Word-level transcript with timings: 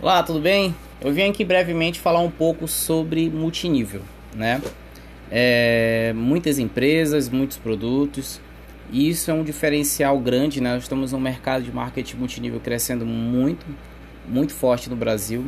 Olá, 0.00 0.22
tudo 0.22 0.38
bem? 0.38 0.76
Eu 1.00 1.12
vim 1.12 1.28
aqui 1.28 1.44
brevemente 1.44 1.98
falar 1.98 2.20
um 2.20 2.30
pouco 2.30 2.68
sobre 2.68 3.28
multinível, 3.28 4.00
né? 4.32 4.62
É, 5.28 6.12
muitas 6.14 6.60
empresas, 6.60 7.28
muitos 7.28 7.56
produtos, 7.56 8.40
e 8.92 9.08
isso 9.08 9.28
é 9.28 9.34
um 9.34 9.42
diferencial 9.42 10.16
grande, 10.20 10.60
né? 10.60 10.74
Nós 10.74 10.84
estamos 10.84 11.10
no 11.10 11.18
mercado 11.18 11.64
de 11.64 11.72
marketing 11.72 12.16
multinível 12.16 12.60
crescendo 12.60 13.04
muito, 13.04 13.66
muito 14.28 14.54
forte 14.54 14.88
no 14.88 14.94
Brasil. 14.94 15.46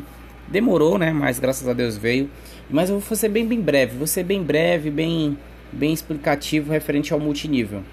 Demorou, 0.48 0.98
né? 0.98 1.12
Mas 1.12 1.38
graças 1.38 1.68
a 1.68 1.72
Deus 1.72 1.96
veio. 1.96 2.28
Mas 2.68 2.90
eu 2.90 2.98
vou 2.98 3.16
ser 3.16 3.28
bem, 3.28 3.46
bem 3.46 3.60
breve, 3.60 3.96
vou 3.96 4.06
ser 4.08 4.24
bem 4.24 4.42
breve, 4.42 4.90
bem, 4.90 5.38
bem 5.70 5.92
explicativo 5.92 6.72
referente 6.72 7.12
ao 7.12 7.20
multinível. 7.20 7.84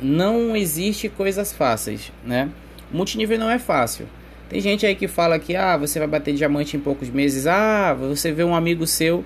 Não 0.00 0.54
existe 0.54 1.08
coisas 1.08 1.52
fáceis, 1.52 2.12
né? 2.24 2.48
Multinível 2.92 3.36
não 3.40 3.50
é 3.50 3.58
fácil 3.58 4.06
tem 4.48 4.60
gente 4.60 4.86
aí 4.86 4.94
que 4.94 5.06
fala 5.06 5.38
que 5.38 5.54
ah, 5.54 5.76
você 5.76 5.98
vai 5.98 6.08
bater 6.08 6.34
diamante 6.34 6.76
em 6.76 6.80
poucos 6.80 7.10
meses. 7.10 7.46
Ah, 7.46 7.94
você 7.94 8.32
vê 8.32 8.42
um 8.42 8.54
amigo 8.54 8.86
seu 8.86 9.24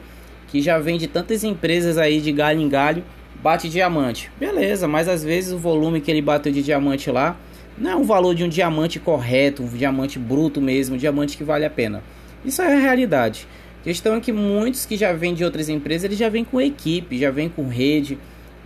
que 0.48 0.60
já 0.60 0.79
vende 0.79 1.06
tantas 1.06 1.45
empresas 1.45 1.96
aí 1.96 2.20
de 2.20 2.33
galho 2.33 2.60
em 2.60 2.69
galho, 2.69 3.05
bate 3.43 3.69
diamante. 3.69 4.30
Beleza, 4.38 4.88
mas 4.88 5.09
às 5.09 5.23
vezes 5.23 5.52
o 5.52 5.59
volume 5.59 6.01
que 6.01 6.10
ele 6.10 6.20
bateu 6.20 6.52
de 6.52 6.62
diamante 6.62 7.10
lá 7.10 7.37
não 7.79 7.91
é 7.91 7.96
um 7.96 8.02
valor 8.02 8.34
de 8.34 8.45
um 8.45 8.48
diamante 8.48 8.98
correto, 8.98 9.62
um 9.62 9.69
diamante 9.69 10.19
bruto 10.19 10.60
mesmo, 10.60 10.96
um 10.96 10.98
diamante 10.98 11.37
que 11.37 11.45
vale 11.45 11.65
a 11.65 11.70
pena. 11.70 12.02
Isso 12.45 12.60
é 12.60 12.74
a 12.74 12.79
realidade. 12.79 13.46
A 13.80 13.84
questão 13.84 14.16
é 14.16 14.20
que 14.20 14.32
muitos 14.32 14.84
que 14.84 14.96
já 14.96 15.12
vêm 15.12 15.34
de 15.34 15.45
outras 15.45 15.68
empresas, 15.68 16.04
eles 16.04 16.18
já 16.18 16.29
vêm 16.29 16.45
com 16.45 16.60
equipe, 16.60 17.18
já 17.18 17.30
vêm 17.30 17.48
com 17.48 17.66
rede. 17.68 18.18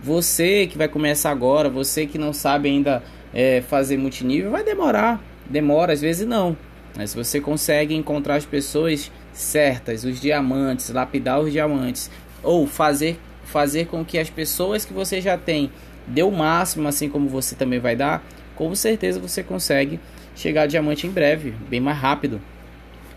Você 0.03 0.67
que 0.67 0.77
vai 0.77 0.87
começar 0.87 1.31
agora, 1.31 1.69
você 1.69 2.05
que 2.05 2.17
não 2.17 2.33
sabe 2.33 2.67
ainda 2.67 3.01
é, 3.33 3.61
fazer 3.61 3.97
multinível, 3.97 4.51
vai 4.51 4.63
demorar 4.63 5.21
demora, 5.49 5.93
às 5.93 6.01
vezes 6.01 6.27
não. 6.27 6.57
Mas 6.95 7.13
você 7.13 7.39
consegue 7.39 7.95
encontrar 7.95 8.35
as 8.35 8.45
pessoas 8.45 9.11
certas, 9.33 10.03
os 10.03 10.19
diamantes, 10.19 10.89
lapidar 10.89 11.39
os 11.39 11.51
diamantes, 11.51 12.09
ou 12.41 12.65
fazer, 12.65 13.19
fazer 13.45 13.87
com 13.87 14.03
que 14.03 14.17
as 14.17 14.29
pessoas 14.29 14.83
que 14.83 14.93
você 14.93 15.21
já 15.21 15.37
tem 15.37 15.71
dê 16.07 16.23
o 16.23 16.31
máximo, 16.31 16.87
assim 16.87 17.09
como 17.09 17.27
você 17.27 17.55
também 17.55 17.79
vai 17.79 17.95
dar, 17.95 18.23
com 18.55 18.73
certeza 18.73 19.19
você 19.19 19.43
consegue 19.43 19.99
chegar 20.35 20.63
a 20.63 20.67
diamante 20.67 21.05
em 21.05 21.11
breve, 21.11 21.53
bem 21.69 21.79
mais 21.79 21.97
rápido. 21.97 22.41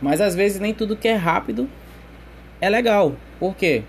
Mas 0.03 0.21
às 0.21 0.35
vezes 0.35 0.61
nem 0.61 0.75
tudo 0.75 0.97
que 0.97 1.09
é 1.09 1.15
rápido 1.15 1.69
é 2.61 2.69
legal. 2.69 3.15
Por 3.39 3.55
quê? 3.55 3.83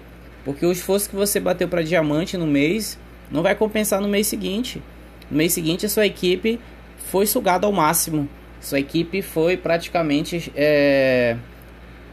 Porque 0.45 0.65
o 0.65 0.71
esforço 0.71 1.09
que 1.09 1.15
você 1.15 1.39
bateu 1.39 1.67
para 1.67 1.81
diamante 1.81 2.37
no 2.37 2.47
mês 2.47 2.97
não 3.29 3.41
vai 3.41 3.55
compensar 3.55 4.01
no 4.01 4.07
mês 4.07 4.27
seguinte. 4.27 4.81
No 5.29 5.37
mês 5.37 5.53
seguinte 5.53 5.85
a 5.85 5.89
sua 5.89 6.05
equipe 6.05 6.59
foi 7.05 7.25
sugado 7.25 7.65
ao 7.65 7.71
máximo. 7.71 8.27
Sua 8.59 8.79
equipe 8.79 9.21
foi 9.21 9.57
praticamente, 9.57 10.51
é, 10.55 11.35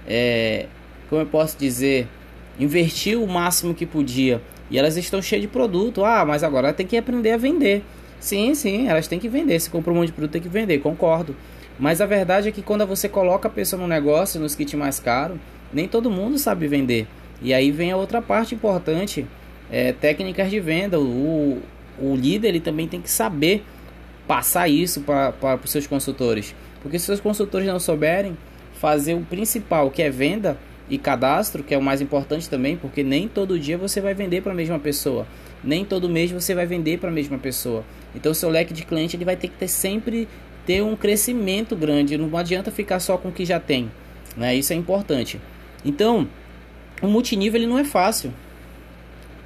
é, 0.07 0.67
como 1.09 1.23
eu 1.23 1.27
posso 1.27 1.59
dizer, 1.59 2.09
investiu 2.59 3.23
o 3.23 3.29
máximo 3.29 3.75
que 3.75 3.85
podia. 3.85 4.41
E 4.71 4.79
elas 4.79 4.97
estão 4.97 5.21
cheias 5.21 5.43
de 5.43 5.49
produto. 5.49 6.05
Ah, 6.05 6.25
mas 6.25 6.43
agora 6.43 6.73
tem 6.73 6.87
que 6.87 6.97
aprender 6.97 7.33
a 7.33 7.37
vender. 7.37 7.83
Sim, 8.21 8.55
sim, 8.55 8.89
elas 8.89 9.07
têm 9.07 9.19
que 9.19 9.29
vender. 9.29 9.59
Se 9.61 9.71
comprou 9.71 9.95
um 9.95 10.01
monte 10.01 10.09
de 10.09 10.15
produto, 10.15 10.33
tem 10.33 10.43
que 10.43 10.49
vender, 10.49 10.79
concordo. 10.79 11.37
Mas 11.79 12.01
a 12.01 12.07
verdade 12.07 12.49
é 12.49 12.53
que 12.53 12.63
quando 12.63 12.85
você 12.87 13.09
coloca 13.09 13.47
a 13.49 13.51
pessoa 13.51 13.81
no 13.81 13.87
negócio, 13.87 14.41
nos 14.41 14.55
kits 14.55 14.75
mais 14.75 14.99
caros, 14.99 15.39
nem 15.73 15.87
todo 15.87 16.11
mundo 16.11 16.39
sabe 16.39 16.67
vender. 16.67 17.07
E 17.41 17.55
aí 17.55 17.71
vem 17.71 17.93
a 17.93 17.97
outra 17.97 18.21
parte 18.21 18.55
importante, 18.55 19.25
é, 19.71 19.93
técnicas 19.93 20.51
de 20.51 20.59
venda. 20.59 20.99
O, 20.99 21.63
o 22.01 22.17
líder 22.17 22.49
ele 22.49 22.61
também 22.61 22.89
tem 22.89 23.01
que 23.01 23.11
saber 23.11 23.65
passar 24.29 24.69
isso 24.69 25.01
para 25.01 25.59
os 25.65 25.71
seus 25.71 25.87
consultores. 25.87 26.55
Porque 26.83 26.99
se 26.99 27.05
os 27.05 27.07
seus 27.07 27.21
consultores 27.21 27.67
não 27.67 27.81
souberem 27.81 28.37
fazer 28.75 29.15
o 29.15 29.23
principal, 29.23 29.91
que 29.91 30.03
é 30.03 30.11
venda 30.11 30.57
e 30.89 30.97
cadastro, 30.99 31.65
que 31.65 31.75
é 31.75 31.79
o 31.79 31.83
mais 31.83 32.01
importante 32.01 32.49
também, 32.49 32.77
porque 32.77 33.03
nem 33.03 33.27
todo 33.27 33.59
dia 33.59 33.77
você 33.77 34.01
vai 34.01 34.15
vender 34.15 34.43
para 34.43 34.53
a 34.53 34.55
mesma 34.55 34.79
pessoa, 34.79 35.27
nem 35.65 35.85
todo 35.85 36.09
mês 36.09 36.31
você 36.31 36.55
vai 36.55 36.67
vender 36.67 36.99
para 36.99 37.09
a 37.09 37.13
mesma 37.13 37.39
pessoa. 37.39 37.85
Então, 38.15 38.33
seu 38.33 38.49
leque 38.49 38.73
de 38.73 38.85
cliente 38.85 39.17
ele 39.17 39.25
vai 39.25 39.37
ter 39.37 39.49
que 39.49 39.57
ter 39.57 39.69
sempre 39.69 40.29
ter 40.65 40.83
um 40.83 40.95
crescimento 40.95 41.75
grande. 41.75 42.17
Não 42.17 42.35
adianta 42.37 42.71
ficar 42.71 43.01
só 43.01 43.17
com 43.17 43.31
o 43.31 43.33
que 43.33 43.45
já 43.45 43.59
tem, 43.59 43.91
né? 44.37 44.55
Isso 44.55 44.73
é 44.73 44.77
importante. 44.77 45.41
Então, 45.85 46.29
o 47.03 47.09
multinível 47.09 47.59
ele 47.59 47.67
não 47.67 47.79
é 47.79 47.85
fácil. 47.85 48.33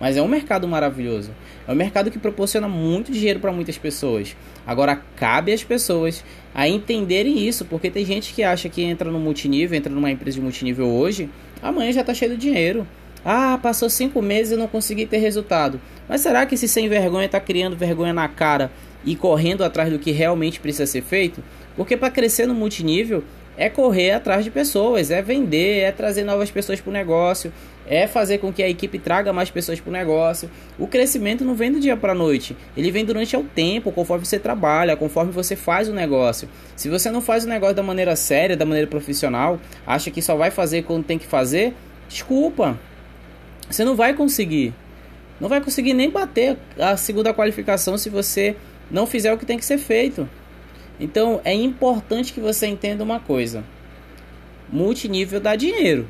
Mas 0.03 0.17
é 0.17 0.21
um 0.21 0.27
mercado 0.27 0.67
maravilhoso. 0.67 1.31
É 1.65 1.71
um 1.71 1.77
mercado 1.77 2.11
que 2.11 2.19
proporciona 2.19 2.67
muito 2.67 3.13
dinheiro 3.13 3.39
para 3.39 3.53
muitas 3.53 3.79
pessoas. 3.79 4.37
Agora 4.67 5.01
cabe 5.15 5.53
às 5.53 5.63
pessoas 5.63 6.25
a 6.53 6.67
entenderem 6.67 7.47
isso, 7.47 7.65
porque 7.65 7.89
tem 7.89 8.05
gente 8.05 8.35
que 8.35 8.43
acha 8.43 8.69
que 8.69 8.83
entra 8.83 9.12
no 9.12 9.21
multinível, 9.21 9.79
entra 9.79 9.95
numa 9.95 10.11
empresa 10.11 10.39
de 10.39 10.43
multinível 10.43 10.89
hoje, 10.89 11.31
amanhã 11.62 11.93
já 11.93 12.01
está 12.01 12.12
cheio 12.12 12.33
de 12.33 12.37
dinheiro. 12.37 12.85
Ah, 13.25 13.57
passou 13.62 13.89
cinco 13.89 14.21
meses 14.21 14.55
e 14.55 14.57
não 14.57 14.67
consegui 14.67 15.07
ter 15.07 15.19
resultado. 15.19 15.81
Mas 16.09 16.21
será 16.21 16.45
que 16.47 16.57
esse 16.57 16.67
sem 16.67 16.89
vergonha 16.89 17.27
está 17.27 17.39
criando 17.39 17.77
vergonha 17.77 18.12
na 18.12 18.27
cara 18.27 18.73
e 19.05 19.15
correndo 19.15 19.62
atrás 19.62 19.89
do 19.89 20.01
que 20.01 20.11
realmente 20.11 20.59
precisa 20.59 20.85
ser 20.85 21.03
feito? 21.03 21.45
Porque 21.77 21.97
para 21.97 22.11
crescer 22.11 22.47
no 22.47 22.55
multinível 22.55 23.23
é 23.57 23.69
correr 23.69 24.13
atrás 24.13 24.45
de 24.45 24.51
pessoas, 24.51 25.11
é 25.11 25.21
vender, 25.21 25.81
é 25.81 25.93
trazer 25.93 26.25
novas 26.25 26.51
pessoas 26.51 26.81
para 26.81 26.91
o 26.91 26.93
negócio, 26.93 27.53
é 27.87 28.07
fazer 28.07 28.39
com 28.39 28.53
que 28.53 28.63
a 28.63 28.69
equipe 28.69 28.99
traga 28.99 29.33
mais 29.33 29.51
pessoas 29.51 29.81
para 29.81 29.91
o 29.91 29.93
negócio. 29.93 30.51
O 30.79 30.87
crescimento 30.87 31.45
não 31.45 31.55
vem 31.55 31.71
do 31.71 31.81
dia 31.81 31.97
para 31.97 32.12
a 32.12 32.15
noite, 32.15 32.57
ele 32.77 32.91
vem 32.91 33.05
durante 33.05 33.37
o 33.37 33.43
tempo, 33.43 33.93
conforme 33.93 34.25
você 34.25 34.39
trabalha, 34.39 34.97
conforme 34.97 35.33
você 35.33 35.55
faz 35.55 35.89
o 35.89 35.93
negócio. 35.93 36.49
Se 36.77 36.89
você 36.89 37.11
não 37.11 37.21
faz 37.21 37.45
o 37.45 37.49
negócio 37.49 37.75
da 37.75 37.83
maneira 37.83 38.17
séria, 38.17 38.57
da 38.57 38.65
maneira 38.65 38.89
profissional, 38.89 39.61
acha 39.87 40.11
que 40.11 40.23
só 40.23 40.35
vai 40.35 40.51
fazer 40.51 40.83
quando 40.83 41.05
tem 41.05 41.19
que 41.19 41.27
fazer, 41.27 41.75
desculpa, 42.09 42.79
você 43.69 43.85
não 43.85 43.95
vai 43.95 44.15
conseguir. 44.15 44.73
Não 45.41 45.49
vai 45.49 45.61
conseguir 45.61 45.93
nem 45.93 46.09
bater 46.09 46.57
a 46.79 46.97
segunda 46.97 47.35
qualificação 47.35 47.99
se 47.99 48.09
você 48.09 48.55
não 48.91 49.07
fizer 49.07 49.33
o 49.33 49.39
que 49.39 49.45
tem 49.45 49.59
que 49.59 49.65
ser 49.65 49.79
feito. 49.79 50.29
Então 51.03 51.41
é 51.45 51.53
importante 51.53 52.33
que 52.33 52.41
você 52.41 52.69
entenda 52.69 53.03
uma 53.03 53.19
coisa: 53.19 53.65
multinível 54.73 55.41
dá 55.41 55.57
dinheiro. 55.57 56.07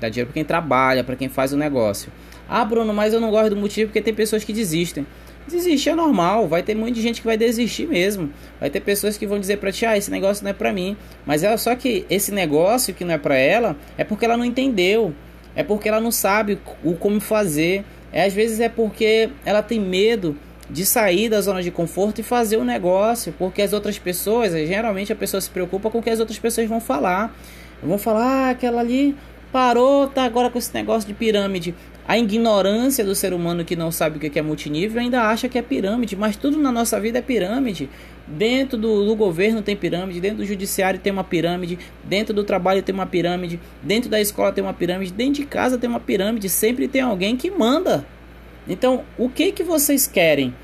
Dá 0.00 0.08
dinheiro 0.08 0.26
para 0.26 0.34
quem 0.34 0.44
trabalha, 0.44 1.04
para 1.04 1.14
quem 1.14 1.28
faz 1.28 1.52
o 1.52 1.56
negócio. 1.56 2.10
Ah, 2.48 2.64
Bruno, 2.64 2.92
mas 2.92 3.14
eu 3.14 3.20
não 3.20 3.30
gosto 3.30 3.50
do 3.50 3.56
multinível 3.56 3.88
porque 3.88 4.02
tem 4.02 4.12
pessoas 4.12 4.42
que 4.42 4.52
desistem. 4.52 5.06
Desistir 5.46 5.90
é 5.90 5.94
normal, 5.94 6.48
vai 6.48 6.62
ter 6.62 6.74
muita 6.74 7.00
gente 7.00 7.20
que 7.20 7.26
vai 7.26 7.36
desistir 7.36 7.86
mesmo. 7.86 8.32
Vai 8.58 8.68
ter 8.68 8.80
pessoas 8.80 9.16
que 9.16 9.26
vão 9.26 9.38
dizer 9.38 9.58
para 9.58 9.70
ti: 9.70 9.86
"Ah, 9.86 9.96
esse 9.96 10.10
negócio 10.10 10.42
não 10.42 10.50
é 10.50 10.54
para 10.54 10.72
mim". 10.72 10.96
Mas 11.24 11.44
é 11.44 11.56
só 11.56 11.76
que 11.76 12.04
esse 12.10 12.32
negócio 12.32 12.92
que 12.92 13.04
não 13.04 13.14
é 13.14 13.18
para 13.18 13.36
ela 13.36 13.76
é 13.96 14.02
porque 14.02 14.24
ela 14.24 14.36
não 14.36 14.44
entendeu. 14.44 15.14
É 15.54 15.62
porque 15.62 15.88
ela 15.88 16.00
não 16.00 16.10
sabe 16.10 16.58
o 16.82 16.94
como 16.94 17.20
fazer. 17.20 17.84
É, 18.12 18.24
às 18.24 18.34
vezes 18.34 18.58
é 18.58 18.68
porque 18.68 19.30
ela 19.44 19.62
tem 19.62 19.78
medo 19.78 20.36
de 20.70 20.86
sair 20.86 21.28
da 21.28 21.40
zona 21.40 21.62
de 21.62 21.70
conforto 21.70 22.20
e 22.20 22.22
fazer 22.22 22.56
o 22.56 22.60
um 22.60 22.64
negócio, 22.64 23.34
porque 23.38 23.60
as 23.60 23.72
outras 23.72 23.98
pessoas, 23.98 24.52
geralmente 24.52 25.12
a 25.12 25.16
pessoa 25.16 25.40
se 25.40 25.50
preocupa 25.50 25.90
com 25.90 25.98
o 25.98 26.02
que 26.02 26.10
as 26.10 26.20
outras 26.20 26.38
pessoas 26.38 26.68
vão 26.68 26.80
falar. 26.80 27.34
Vão 27.82 27.98
falar, 27.98 28.48
ah, 28.48 28.50
aquela 28.50 28.80
ali 28.80 29.16
parou, 29.50 30.06
tá 30.06 30.24
agora 30.24 30.50
com 30.50 30.58
esse 30.58 30.72
negócio 30.72 31.08
de 31.08 31.14
pirâmide. 31.14 31.74
A 32.06 32.18
ignorância 32.18 33.04
do 33.04 33.14
ser 33.14 33.32
humano 33.32 33.64
que 33.64 33.76
não 33.76 33.90
sabe 33.90 34.16
o 34.16 34.20
que 34.20 34.38
é 34.38 34.42
multinível 34.42 35.00
ainda 35.00 35.22
acha 35.22 35.48
que 35.48 35.58
é 35.58 35.62
pirâmide, 35.62 36.16
mas 36.16 36.36
tudo 36.36 36.58
na 36.58 36.72
nossa 36.72 37.00
vida 37.00 37.18
é 37.18 37.22
pirâmide. 37.22 37.88
Dentro 38.26 38.78
do, 38.78 39.04
do, 39.04 39.14
governo 39.16 39.62
tem 39.62 39.76
pirâmide, 39.76 40.20
dentro 40.20 40.38
do 40.38 40.44
judiciário 40.44 41.00
tem 41.00 41.12
uma 41.12 41.24
pirâmide, 41.24 41.78
dentro 42.04 42.34
do 42.34 42.44
trabalho 42.44 42.82
tem 42.82 42.94
uma 42.94 43.06
pirâmide, 43.06 43.58
dentro 43.82 44.10
da 44.10 44.20
escola 44.20 44.52
tem 44.52 44.62
uma 44.62 44.74
pirâmide, 44.74 45.12
dentro 45.12 45.34
de 45.34 45.46
casa 45.46 45.78
tem 45.78 45.88
uma 45.88 46.00
pirâmide, 46.00 46.48
sempre 46.48 46.86
tem 46.86 47.00
alguém 47.00 47.36
que 47.36 47.50
manda. 47.50 48.04
Então, 48.68 49.04
o 49.18 49.28
que 49.28 49.52
que 49.52 49.62
vocês 49.62 50.06
querem? 50.06 50.54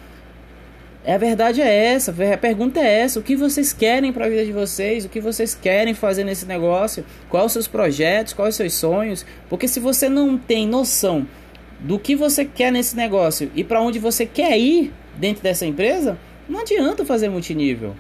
A 1.06 1.18
verdade 1.18 1.60
é 1.62 1.92
essa, 1.92 2.10
a 2.10 2.36
pergunta 2.36 2.80
é 2.80 3.00
essa: 3.00 3.20
o 3.20 3.22
que 3.22 3.36
vocês 3.36 3.72
querem 3.72 4.12
para 4.12 4.26
a 4.26 4.28
vida 4.28 4.44
de 4.44 4.52
vocês? 4.52 5.04
O 5.04 5.08
que 5.08 5.20
vocês 5.20 5.54
querem 5.54 5.94
fazer 5.94 6.24
nesse 6.24 6.46
negócio? 6.46 7.04
Quais 7.28 7.46
os 7.46 7.52
seus 7.52 7.68
projetos? 7.68 8.32
Quais 8.32 8.54
os 8.54 8.56
seus 8.56 8.74
sonhos? 8.74 9.24
Porque 9.48 9.68
se 9.68 9.78
você 9.78 10.08
não 10.08 10.36
tem 10.36 10.66
noção 10.66 11.26
do 11.78 11.98
que 11.98 12.16
você 12.16 12.44
quer 12.44 12.72
nesse 12.72 12.96
negócio 12.96 13.50
e 13.54 13.62
para 13.62 13.80
onde 13.80 13.98
você 13.98 14.26
quer 14.26 14.58
ir 14.58 14.92
dentro 15.16 15.42
dessa 15.42 15.64
empresa, 15.64 16.18
não 16.48 16.60
adianta 16.60 17.04
fazer 17.04 17.28
multinível. 17.28 17.94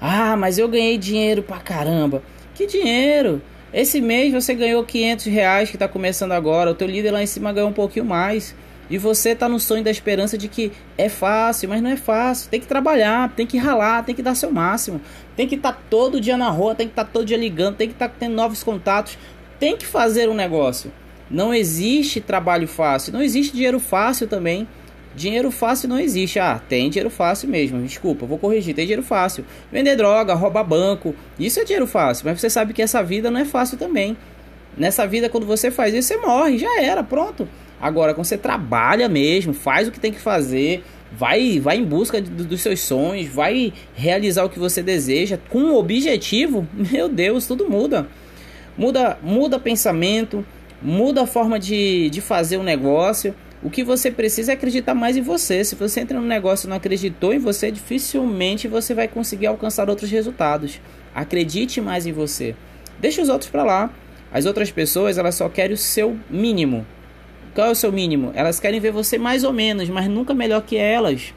Ah, 0.00 0.36
mas 0.36 0.58
eu 0.58 0.68
ganhei 0.68 0.98
dinheiro 0.98 1.42
pra 1.42 1.58
caramba. 1.58 2.22
Que 2.54 2.66
dinheiro? 2.66 3.40
Esse 3.72 4.00
mês 4.00 4.32
você 4.32 4.54
ganhou 4.54 4.84
500 4.84 5.26
reais 5.26 5.70
que 5.70 5.76
está 5.76 5.86
começando 5.86 6.32
agora. 6.32 6.70
O 6.70 6.74
teu 6.74 6.88
líder 6.88 7.10
lá 7.12 7.22
em 7.22 7.26
cima 7.26 7.52
ganhou 7.52 7.70
um 7.70 7.74
pouquinho 7.74 8.04
mais. 8.04 8.54
E 8.88 8.98
você 8.98 9.30
está 9.30 9.48
no 9.48 9.58
sonho 9.58 9.82
da 9.82 9.90
esperança 9.90 10.38
de 10.38 10.48
que 10.48 10.72
é 10.96 11.08
fácil, 11.08 11.68
mas 11.68 11.82
não 11.82 11.90
é 11.90 11.96
fácil. 11.96 12.48
Tem 12.48 12.60
que 12.60 12.66
trabalhar, 12.66 13.32
tem 13.34 13.46
que 13.46 13.58
ralar, 13.58 14.04
tem 14.04 14.14
que 14.14 14.22
dar 14.22 14.34
seu 14.34 14.50
máximo. 14.50 15.00
Tem 15.36 15.48
que 15.48 15.56
estar 15.56 15.72
tá 15.72 15.80
todo 15.90 16.20
dia 16.20 16.36
na 16.36 16.48
rua, 16.48 16.74
tem 16.74 16.86
que 16.86 16.92
estar 16.92 17.04
tá 17.04 17.10
todo 17.12 17.24
dia 17.24 17.36
ligando, 17.36 17.76
tem 17.76 17.88
que 17.88 17.94
estar 17.94 18.08
tá 18.08 18.14
tendo 18.18 18.34
novos 18.34 18.62
contatos. 18.62 19.18
Tem 19.58 19.76
que 19.76 19.86
fazer 19.86 20.28
um 20.28 20.34
negócio. 20.34 20.92
Não 21.28 21.52
existe 21.52 22.20
trabalho 22.20 22.68
fácil, 22.68 23.12
não 23.12 23.20
existe 23.20 23.52
dinheiro 23.54 23.80
fácil 23.80 24.28
também. 24.28 24.68
Dinheiro 25.16 25.50
fácil 25.50 25.88
não 25.88 25.98
existe. 25.98 26.38
Ah, 26.38 26.60
tem 26.68 26.90
dinheiro 26.90 27.08
fácil 27.08 27.48
mesmo. 27.48 27.82
Desculpa, 27.82 28.26
vou 28.26 28.36
corrigir. 28.36 28.74
Tem 28.74 28.84
dinheiro 28.84 29.02
fácil. 29.02 29.46
Vender 29.72 29.96
droga, 29.96 30.34
roubar 30.34 30.62
banco. 30.62 31.14
Isso 31.38 31.58
é 31.58 31.64
dinheiro 31.64 31.86
fácil. 31.86 32.26
Mas 32.26 32.38
você 32.38 32.50
sabe 32.50 32.74
que 32.74 32.82
essa 32.82 33.02
vida 33.02 33.30
não 33.30 33.40
é 33.40 33.46
fácil 33.46 33.78
também. 33.78 34.14
Nessa 34.76 35.06
vida, 35.06 35.30
quando 35.30 35.46
você 35.46 35.70
faz 35.70 35.94
isso, 35.94 36.08
você 36.08 36.18
morre. 36.18 36.58
Já 36.58 36.82
era, 36.82 37.02
pronto. 37.02 37.48
Agora, 37.80 38.14
quando 38.14 38.26
você 38.26 38.38
trabalha 38.38 39.08
mesmo, 39.08 39.52
faz 39.52 39.86
o 39.86 39.92
que 39.92 40.00
tem 40.00 40.12
que 40.12 40.20
fazer, 40.20 40.82
vai, 41.12 41.60
vai 41.60 41.76
em 41.76 41.84
busca 41.84 42.20
de, 42.20 42.30
dos 42.30 42.60
seus 42.60 42.80
sonhos, 42.80 43.28
vai 43.28 43.72
realizar 43.94 44.44
o 44.44 44.48
que 44.48 44.58
você 44.58 44.82
deseja 44.82 45.38
com 45.50 45.58
um 45.58 45.76
objetivo, 45.76 46.66
meu 46.72 47.08
Deus, 47.08 47.46
tudo 47.46 47.68
muda. 47.68 48.08
Muda, 48.76 49.18
muda 49.22 49.58
pensamento, 49.58 50.44
muda 50.82 51.22
a 51.22 51.26
forma 51.26 51.58
de, 51.58 52.10
de 52.10 52.20
fazer 52.20 52.56
o 52.58 52.62
negócio. 52.62 53.34
O 53.62 53.70
que 53.70 53.82
você 53.82 54.10
precisa 54.10 54.52
é 54.52 54.54
acreditar 54.54 54.94
mais 54.94 55.16
em 55.16 55.22
você. 55.22 55.64
Se 55.64 55.74
você 55.74 56.00
entra 56.00 56.20
no 56.20 56.26
negócio 56.26 56.66
e 56.66 56.70
não 56.70 56.76
acreditou 56.76 57.32
em 57.32 57.38
você, 57.38 57.70
dificilmente 57.70 58.68
você 58.68 58.92
vai 58.92 59.08
conseguir 59.08 59.46
alcançar 59.46 59.88
outros 59.88 60.10
resultados. 60.10 60.78
Acredite 61.14 61.80
mais 61.80 62.06
em 62.06 62.12
você. 62.12 62.54
Deixe 63.00 63.20
os 63.20 63.30
outros 63.30 63.50
para 63.50 63.64
lá. 63.64 63.90
As 64.30 64.44
outras 64.44 64.70
pessoas, 64.70 65.16
elas 65.16 65.34
só 65.34 65.48
querem 65.48 65.72
o 65.72 65.78
seu 65.78 66.18
mínimo. 66.28 66.86
Qual 67.56 67.68
é 67.68 67.70
o 67.70 67.74
seu 67.74 67.90
mínimo? 67.90 68.32
Elas 68.34 68.60
querem 68.60 68.78
ver 68.78 68.92
você 68.92 69.16
mais 69.16 69.42
ou 69.42 69.50
menos, 69.50 69.88
mas 69.88 70.06
nunca 70.10 70.34
melhor 70.34 70.60
que 70.60 70.76
elas. 70.76 71.32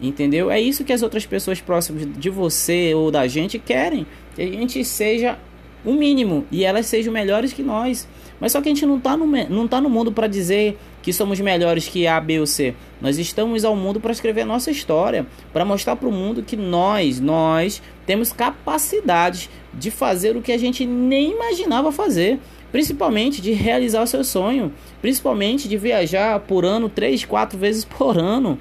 Entendeu? 0.00 0.48
É 0.52 0.60
isso 0.60 0.84
que 0.84 0.92
as 0.92 1.02
outras 1.02 1.26
pessoas 1.26 1.60
próximas 1.60 2.06
de 2.16 2.30
você 2.30 2.94
ou 2.94 3.10
da 3.10 3.26
gente 3.26 3.58
querem. 3.58 4.06
Que 4.36 4.42
a 4.42 4.46
gente 4.46 4.84
seja 4.84 5.36
o 5.84 5.94
mínimo 5.94 6.46
e 6.48 6.64
elas 6.64 6.86
sejam 6.86 7.12
melhores 7.12 7.52
que 7.52 7.60
nós. 7.60 8.06
Mas 8.42 8.50
só 8.50 8.60
que 8.60 8.68
a 8.68 8.72
gente 8.72 8.84
não 8.84 8.96
está 8.96 9.16
no, 9.16 9.24
não 9.24 9.68
tá 9.68 9.80
no 9.80 9.88
mundo 9.88 10.10
para 10.10 10.26
dizer 10.26 10.76
que 11.00 11.12
somos 11.12 11.38
melhores 11.38 11.86
que 11.86 12.08
A, 12.08 12.20
B 12.20 12.40
ou 12.40 12.46
C. 12.46 12.74
Nós 13.00 13.16
estamos 13.16 13.64
ao 13.64 13.76
mundo 13.76 14.00
para 14.00 14.10
escrever 14.10 14.44
nossa 14.44 14.68
história, 14.68 15.24
para 15.52 15.64
mostrar 15.64 15.94
para 15.94 16.08
o 16.08 16.12
mundo 16.12 16.42
que 16.42 16.56
nós, 16.56 17.20
nós 17.20 17.80
temos 18.04 18.32
capacidade 18.32 19.48
de 19.72 19.92
fazer 19.92 20.36
o 20.36 20.42
que 20.42 20.50
a 20.50 20.58
gente 20.58 20.84
nem 20.84 21.30
imaginava 21.30 21.92
fazer. 21.92 22.40
Principalmente 22.72 23.40
de 23.40 23.52
realizar 23.52 24.02
o 24.02 24.08
seu 24.08 24.24
sonho, 24.24 24.72
principalmente 25.00 25.68
de 25.68 25.76
viajar 25.76 26.40
por 26.40 26.64
ano 26.64 26.88
três, 26.88 27.24
quatro 27.24 27.56
vezes 27.56 27.84
por 27.84 28.18
ano. 28.18 28.58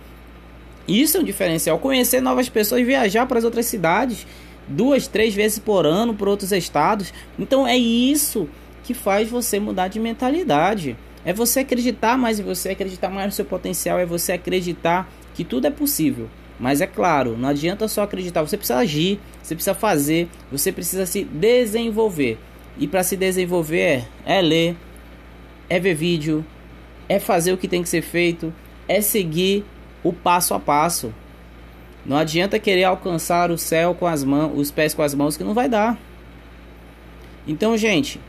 Isso 0.88 1.18
é 1.18 1.22
um 1.22 1.24
diferencial. 1.24 1.80
Conhecer 1.80 2.22
novas 2.22 2.48
pessoas 2.48 2.86
viajar 2.86 3.26
para 3.26 3.40
as 3.40 3.44
outras 3.44 3.66
cidades 3.66 4.28
duas, 4.68 5.08
três 5.08 5.34
vezes 5.34 5.58
por 5.58 5.88
ano 5.88 6.14
por 6.14 6.28
outros 6.28 6.52
estados. 6.52 7.12
Então 7.40 7.66
é 7.66 7.76
isso 7.76 8.48
que 8.84 8.94
faz 8.94 9.30
você 9.30 9.60
mudar 9.60 9.88
de 9.88 10.00
mentalidade. 10.00 10.98
É 11.24 11.32
você 11.32 11.60
acreditar 11.60 12.18
mais 12.18 12.40
em 12.40 12.44
você, 12.44 12.70
acreditar 12.70 13.10
mais 13.10 13.28
no 13.28 13.32
seu 13.32 13.46
potencial, 13.46 14.00
é 14.00 14.06
você 14.06 14.34
acreditar 14.34 15.12
que 15.34 15.44
tudo 15.44 15.68
é 15.68 15.72
possível. 15.72 16.28
Mas 16.60 16.82
é 16.82 16.88
claro, 16.88 17.38
não 17.38 17.50
adianta 17.50 17.88
só 17.88 18.04
acreditar, 18.04 18.42
você 18.42 18.58
precisa 18.58 18.80
agir, 18.80 19.20
você 19.42 19.56
precisa 19.56 19.74
fazer, 19.74 20.30
você 20.52 20.72
precisa 20.72 21.06
se 21.06 21.24
desenvolver. 21.24 22.38
E 22.78 22.88
para 22.88 23.04
se 23.04 23.18
desenvolver 23.18 23.80
é, 23.80 24.06
é 24.26 24.42
ler, 24.42 24.78
é 25.70 25.80
ver 25.80 25.96
vídeo, 25.96 26.46
é 27.10 27.20
fazer 27.20 27.52
o 27.52 27.58
que 27.58 27.68
tem 27.68 27.82
que 27.82 27.90
ser 27.90 28.02
feito, 28.02 28.54
é 28.88 29.02
seguir 29.02 29.66
o 30.04 30.14
passo 30.14 30.54
a 30.54 30.60
passo. 30.60 31.14
Não 32.06 32.18
adianta 32.18 32.60
querer 32.60 32.86
alcançar 32.86 33.52
o 33.52 33.58
céu 33.58 33.94
com 33.94 34.08
as 34.08 34.24
mãos, 34.24 34.54
os 34.56 34.72
pés 34.72 34.94
com 34.94 35.02
as 35.02 35.14
mãos 35.14 35.38
que 35.38 35.44
não 35.44 35.54
vai 35.54 35.70
dar. 35.70 36.00
Então, 37.48 37.76
gente, 37.76 38.20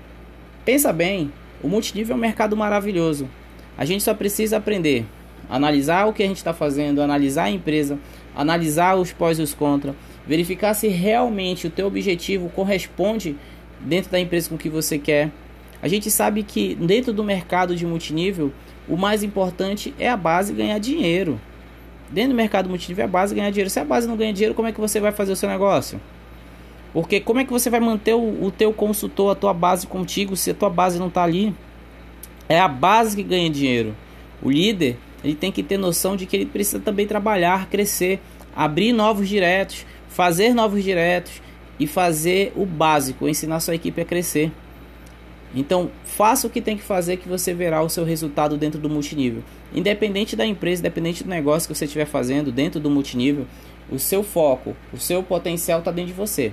pensa 0.64 0.92
bem, 0.92 1.32
o 1.62 1.68
multinível 1.68 2.14
é 2.14 2.16
um 2.16 2.20
mercado 2.20 2.56
maravilhoso. 2.56 3.28
A 3.76 3.84
gente 3.84 4.02
só 4.02 4.14
precisa 4.14 4.58
aprender, 4.58 5.06
analisar 5.48 6.06
o 6.06 6.12
que 6.12 6.22
a 6.22 6.26
gente 6.26 6.36
está 6.36 6.52
fazendo, 6.52 7.00
analisar 7.00 7.44
a 7.44 7.50
empresa, 7.50 7.98
analisar 8.34 8.96
os 8.96 9.12
pós 9.12 9.38
e 9.38 9.42
os 9.42 9.54
contra, 9.54 9.94
verificar 10.26 10.74
se 10.74 10.88
realmente 10.88 11.66
o 11.66 11.70
teu 11.70 11.86
objetivo 11.86 12.48
corresponde 12.50 13.36
dentro 13.80 14.10
da 14.10 14.20
empresa 14.20 14.48
com 14.48 14.56
que 14.56 14.68
você 14.68 14.98
quer. 14.98 15.30
A 15.82 15.88
gente 15.88 16.10
sabe 16.10 16.42
que 16.42 16.74
dentro 16.74 17.12
do 17.12 17.24
mercado 17.24 17.74
de 17.74 17.84
multinível, 17.84 18.52
o 18.88 18.96
mais 18.96 19.22
importante 19.22 19.92
é 19.98 20.08
a 20.08 20.16
base 20.16 20.52
ganhar 20.52 20.78
dinheiro. 20.78 21.40
Dentro 22.10 22.30
do 22.30 22.36
mercado 22.36 22.68
multinível, 22.68 23.04
a 23.04 23.08
base 23.08 23.34
ganhar 23.34 23.50
dinheiro. 23.50 23.70
Se 23.70 23.80
a 23.80 23.84
base 23.84 24.06
não 24.06 24.16
ganha 24.16 24.32
dinheiro, 24.32 24.54
como 24.54 24.68
é 24.68 24.72
que 24.72 24.80
você 24.80 25.00
vai 25.00 25.12
fazer 25.12 25.32
o 25.32 25.36
seu 25.36 25.48
negócio? 25.48 26.00
Porque 26.92 27.20
como 27.20 27.40
é 27.40 27.44
que 27.44 27.52
você 27.52 27.70
vai 27.70 27.80
manter 27.80 28.14
o, 28.14 28.44
o 28.44 28.50
teu 28.50 28.72
consultor, 28.72 29.32
a 29.32 29.34
tua 29.34 29.54
base 29.54 29.86
contigo, 29.86 30.36
se 30.36 30.50
a 30.50 30.54
tua 30.54 30.68
base 30.68 30.98
não 30.98 31.08
está 31.08 31.22
ali? 31.22 31.54
É 32.48 32.60
a 32.60 32.68
base 32.68 33.16
que 33.16 33.22
ganha 33.22 33.48
dinheiro. 33.48 33.94
O 34.42 34.50
líder, 34.50 34.98
ele 35.24 35.34
tem 35.34 35.50
que 35.50 35.62
ter 35.62 35.78
noção 35.78 36.16
de 36.16 36.26
que 36.26 36.36
ele 36.36 36.46
precisa 36.46 36.78
também 36.78 37.06
trabalhar, 37.06 37.68
crescer, 37.70 38.20
abrir 38.54 38.92
novos 38.92 39.28
diretos, 39.28 39.86
fazer 40.08 40.54
novos 40.54 40.84
diretos 40.84 41.40
e 41.78 41.86
fazer 41.86 42.52
o 42.54 42.66
básico, 42.66 43.26
ensinar 43.26 43.60
sua 43.60 43.74
equipe 43.74 44.00
a 44.02 44.04
crescer. 44.04 44.52
Então, 45.54 45.90
faça 46.04 46.46
o 46.46 46.50
que 46.50 46.60
tem 46.60 46.76
que 46.76 46.82
fazer 46.82 47.18
que 47.18 47.28
você 47.28 47.52
verá 47.52 47.82
o 47.82 47.88
seu 47.88 48.04
resultado 48.04 48.56
dentro 48.56 48.80
do 48.80 48.88
multinível. 48.88 49.42
Independente 49.74 50.34
da 50.34 50.46
empresa, 50.46 50.80
independente 50.80 51.24
do 51.24 51.30
negócio 51.30 51.68
que 51.68 51.74
você 51.74 51.84
estiver 51.84 52.06
fazendo 52.06 52.50
dentro 52.50 52.80
do 52.80 52.90
multinível, 52.90 53.46
o 53.90 53.98
seu 53.98 54.22
foco, 54.22 54.74
o 54.92 54.96
seu 54.96 55.22
potencial 55.22 55.80
está 55.80 55.90
dentro 55.90 56.12
de 56.12 56.16
você. 56.16 56.52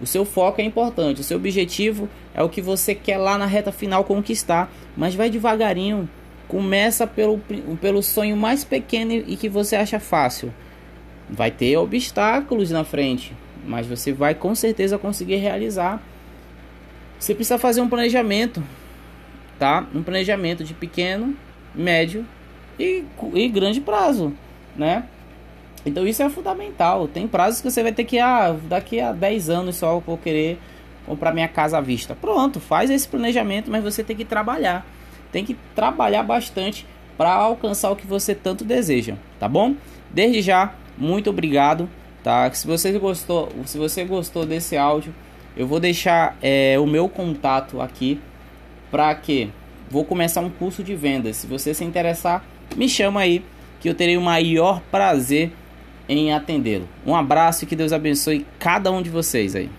O 0.00 0.06
seu 0.06 0.24
foco 0.24 0.60
é 0.60 0.64
importante, 0.64 1.20
o 1.20 1.24
seu 1.24 1.36
objetivo 1.36 2.08
é 2.34 2.42
o 2.42 2.48
que 2.48 2.62
você 2.62 2.94
quer 2.94 3.18
lá 3.18 3.36
na 3.36 3.46
reta 3.46 3.70
final 3.70 4.02
conquistar, 4.04 4.72
mas 4.96 5.14
vai 5.14 5.28
devagarinho. 5.28 6.08
Começa 6.48 7.06
pelo, 7.06 7.38
pelo 7.80 8.02
sonho 8.02 8.36
mais 8.36 8.64
pequeno 8.64 9.12
e 9.12 9.36
que 9.36 9.48
você 9.48 9.76
acha 9.76 10.00
fácil. 10.00 10.52
Vai 11.28 11.50
ter 11.50 11.76
obstáculos 11.76 12.70
na 12.70 12.82
frente, 12.82 13.32
mas 13.64 13.86
você 13.86 14.12
vai 14.12 14.34
com 14.34 14.54
certeza 14.54 14.98
conseguir 14.98 15.36
realizar. 15.36 16.02
Você 17.18 17.34
precisa 17.34 17.58
fazer 17.58 17.82
um 17.82 17.88
planejamento, 17.88 18.62
tá? 19.58 19.86
Um 19.94 20.02
planejamento 20.02 20.64
de 20.64 20.74
pequeno, 20.74 21.36
médio 21.74 22.26
e, 22.78 23.04
e 23.34 23.48
grande 23.48 23.80
prazo, 23.80 24.32
né? 24.74 25.04
Então 25.84 26.06
isso 26.06 26.22
é 26.22 26.28
fundamental. 26.28 27.08
Tem 27.08 27.26
prazos 27.26 27.60
que 27.60 27.70
você 27.70 27.82
vai 27.82 27.92
ter 27.92 28.04
que, 28.04 28.18
ah, 28.18 28.56
daqui 28.68 29.00
a 29.00 29.12
10 29.12 29.50
anos 29.50 29.76
só 29.76 29.94
eu 29.94 30.00
vou 30.00 30.18
querer 30.18 30.58
comprar 31.06 31.32
minha 31.32 31.48
casa 31.48 31.78
à 31.78 31.80
vista. 31.80 32.14
Pronto, 32.14 32.60
faz 32.60 32.90
esse 32.90 33.08
planejamento, 33.08 33.70
mas 33.70 33.82
você 33.82 34.04
tem 34.04 34.16
que 34.16 34.24
trabalhar. 34.24 34.86
Tem 35.32 35.44
que 35.44 35.56
trabalhar 35.74 36.22
bastante 36.22 36.86
para 37.16 37.32
alcançar 37.32 37.90
o 37.90 37.96
que 37.96 38.06
você 38.06 38.34
tanto 38.34 38.64
deseja, 38.64 39.14
tá 39.38 39.48
bom? 39.48 39.74
Desde 40.10 40.40
já, 40.40 40.74
muito 40.96 41.30
obrigado, 41.30 41.88
tá? 42.22 42.50
Se 42.52 42.66
você 42.66 42.92
gostou, 42.98 43.50
se 43.66 43.76
você 43.76 44.04
gostou 44.04 44.46
desse 44.46 44.76
áudio, 44.76 45.14
eu 45.56 45.66
vou 45.66 45.78
deixar 45.78 46.36
é, 46.40 46.78
o 46.78 46.86
meu 46.86 47.08
contato 47.08 47.80
aqui 47.80 48.20
para 48.90 49.14
que 49.14 49.50
vou 49.90 50.04
começar 50.04 50.40
um 50.40 50.50
curso 50.50 50.82
de 50.82 50.94
vendas. 50.94 51.36
Se 51.36 51.46
você 51.46 51.74
se 51.74 51.84
interessar, 51.84 52.44
me 52.76 52.88
chama 52.88 53.20
aí 53.20 53.44
que 53.80 53.88
eu 53.88 53.94
terei 53.94 54.16
o 54.16 54.20
maior 54.20 54.80
prazer 54.90 55.52
em 56.18 56.32
atendê-lo. 56.32 56.88
Um 57.06 57.14
abraço 57.14 57.64
e 57.64 57.66
que 57.66 57.76
Deus 57.76 57.92
abençoe 57.92 58.46
cada 58.58 58.90
um 58.90 59.00
de 59.00 59.10
vocês 59.10 59.54
aí. 59.54 59.70